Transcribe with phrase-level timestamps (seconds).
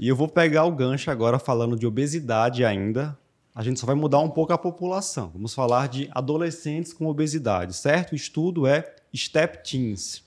[0.00, 3.18] E eu vou pegar o gancho agora falando de obesidade ainda.
[3.54, 5.30] A gente só vai mudar um pouco a população.
[5.34, 8.12] Vamos falar de adolescentes com obesidade, certo?
[8.12, 10.24] O estudo é STEP Teens.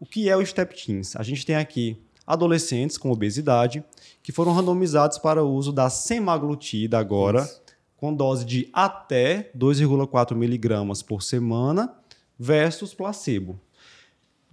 [0.00, 1.14] O que é o STEP Teens?
[1.14, 3.84] A gente tem aqui adolescentes com obesidade
[4.22, 7.60] que foram randomizados para o uso da semaglutida agora, Isso.
[7.98, 11.94] com dose de até 2,4 miligramas por semana
[12.38, 13.60] versus placebo.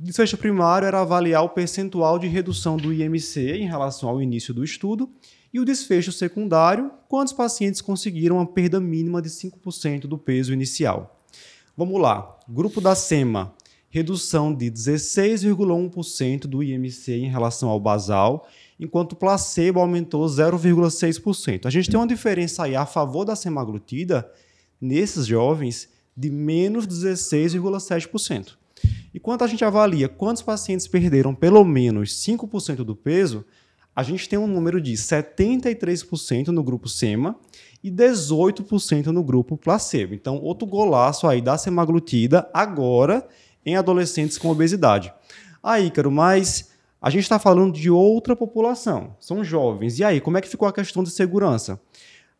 [0.03, 4.61] Desfecho primário era avaliar o percentual de redução do IMC em relação ao início do
[4.61, 5.09] estudo
[5.53, 11.23] e o desfecho secundário, quantos pacientes conseguiram uma perda mínima de 5% do peso inicial.
[11.77, 12.37] Vamos lá.
[12.49, 13.53] Grupo da SEMA,
[13.89, 18.45] redução de 16,1% do IMC em relação ao basal,
[18.77, 21.65] enquanto o placebo aumentou 0,6%.
[21.65, 24.29] A gente tem uma diferença aí a favor da semaglutida
[24.81, 28.61] nesses jovens de menos 16,7%.
[29.13, 33.45] E quando a gente avalia quantos pacientes perderam pelo menos 5% do peso,
[33.95, 37.35] a gente tem um número de 73% no grupo SEMA
[37.83, 40.15] e 18% no grupo placebo.
[40.15, 43.27] Então, outro golaço aí da semaglutida agora
[43.63, 45.13] em adolescentes com obesidade.
[45.61, 49.99] Aí, Ícaro, mas a gente está falando de outra população, são jovens.
[49.99, 51.79] E aí, como é que ficou a questão de segurança?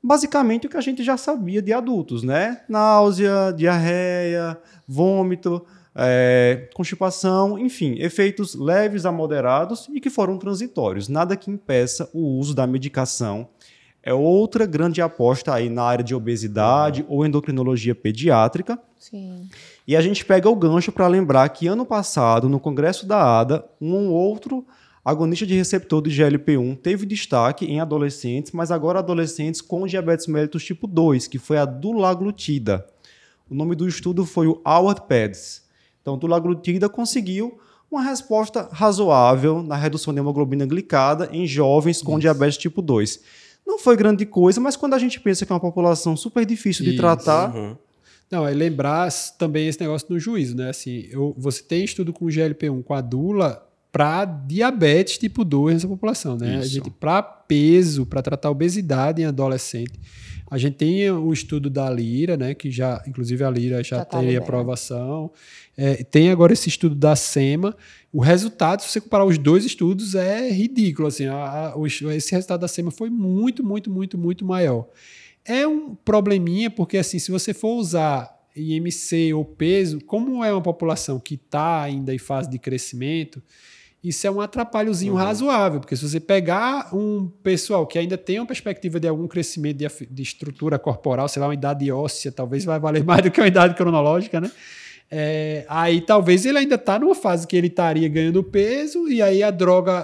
[0.01, 2.61] Basicamente o que a gente já sabia de adultos, né?
[2.67, 4.57] Náusea, diarreia,
[4.88, 11.08] vômito, é, constipação, enfim, efeitos leves a moderados e que foram transitórios.
[11.08, 13.47] Nada que impeça o uso da medicação.
[14.02, 18.77] É outra grande aposta aí na área de obesidade ou endocrinologia pediátrica.
[19.00, 19.47] Sim.
[19.88, 23.66] E a gente pega o gancho para lembrar que ano passado, no Congresso da ADA,
[23.80, 24.66] um outro
[25.05, 30.63] agonista de receptor de GLP-1 teve destaque em adolescentes, mas agora adolescentes com diabetes mellitus
[30.63, 32.85] tipo 2, que foi a dulaglutida.
[33.50, 35.63] O nome do estudo foi o Howard PEDS.
[36.03, 37.57] Então, dulaglutida conseguiu
[37.89, 42.21] uma resposta razoável na redução de hemoglobina glicada em jovens com Isso.
[42.21, 43.19] diabetes tipo 2.
[43.65, 46.83] Não foi grande coisa, mas quando a gente pensa que é uma população super difícil
[46.83, 46.99] de Isso.
[46.99, 47.55] tratar.
[47.55, 47.77] Uhum.
[48.29, 50.69] Não, é lembrar também esse negócio do juízo, né?
[50.69, 55.88] Assim, eu, você tem estudo com GLP-1 com a Dula para diabetes tipo 2 nessa
[55.88, 56.55] população, né?
[56.55, 56.59] Isso.
[56.59, 59.94] A gente, para peso, para tratar obesidade em adolescente,
[60.53, 64.06] a gente tem o estudo da Lira, né, que já, inclusive a Lira já, já
[64.06, 65.31] tá tem aprovação.
[65.75, 67.75] É, tem agora esse estudo da SEMA.
[68.12, 71.08] O resultado, se você comparar os dois estudos, é ridículo.
[71.08, 71.34] Assim, a,
[71.72, 74.88] a, o, esse resultado da SEMA foi muito, muito, muito, muito maior.
[75.44, 80.62] É um probleminha, porque assim, se você for usar IMC ou peso, como é uma
[80.62, 83.41] população que está ainda em fase de crescimento,
[84.03, 85.19] isso é um atrapalhozinho uhum.
[85.19, 89.78] razoável, porque se você pegar um pessoal que ainda tem uma perspectiva de algum crescimento
[89.78, 93.40] de, de, estrutura corporal, sei lá, uma idade óssea, talvez vai valer mais do que
[93.40, 94.52] uma idade cronológica, né?
[95.09, 99.41] É, aí talvez ele ainda está numa fase que ele estaria ganhando peso, e aí
[99.41, 100.02] a droga,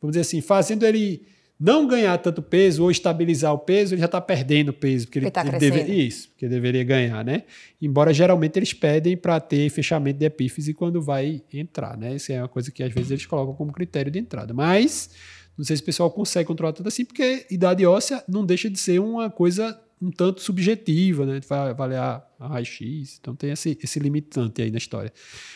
[0.00, 1.24] vamos dizer assim, fazendo ele
[1.58, 5.06] não ganhar tanto peso ou estabilizar o peso, ele já está perdendo peso.
[5.06, 7.44] Porque, porque ele, tá ele deve, isso, porque deveria ganhar, né?
[7.80, 12.14] Embora geralmente eles pedem para ter fechamento de epífise quando vai entrar, né?
[12.14, 14.52] Isso é uma coisa que às vezes eles colocam como critério de entrada.
[14.52, 15.10] Mas
[15.56, 18.78] não sei se o pessoal consegue controlar tudo assim, porque idade óssea não deixa de
[18.78, 21.40] ser uma coisa um tanto subjetiva, né?
[21.48, 25.12] Vai avaliar a raio-x, então tem esse, esse limitante aí na história.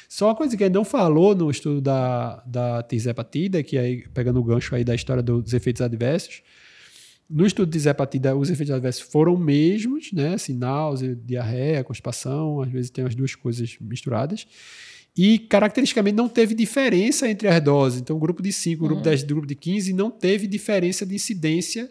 [0.09, 4.41] Só uma coisa que ele não falou no estudo da, da tirzepatida, que aí, pegando
[4.41, 6.43] o gancho aí da história dos efeitos adversos,
[7.29, 10.35] no estudo de tirzepatida, os efeitos adversos foram mesmos, né?
[10.35, 14.47] Assim, náusea, diarreia, constipação, às vezes tem as duas coisas misturadas.
[15.17, 18.01] E, caracteristicamente, não teve diferença entre as doses.
[18.01, 20.47] Então, grupo de 5, o grupo de 10 e o grupo de 15 não teve
[20.47, 21.91] diferença de incidência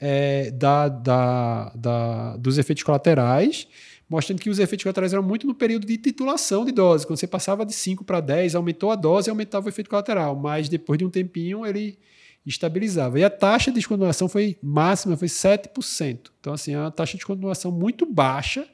[0.00, 3.66] é, da, da, da, dos efeitos colaterais,
[4.08, 7.06] mostrando que os efeitos colaterais eram muito no período de titulação de dose.
[7.06, 10.36] Quando você passava de 5 para 10, aumentou a dose e aumentava o efeito colateral,
[10.36, 11.98] mas depois de um tempinho ele
[12.46, 13.18] estabilizava.
[13.18, 16.30] E a taxa de descontinuação foi máxima, foi 7%.
[16.40, 18.66] Então, assim, é uma taxa de descontinuação muito baixa,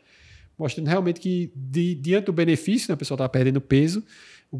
[0.56, 4.04] mostrando realmente que, de, diante do benefício, né, a pessoa está perdendo peso,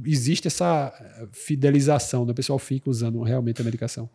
[0.05, 0.93] existe essa
[1.31, 4.11] fidelização, né, o pessoal fica usando realmente a medicação.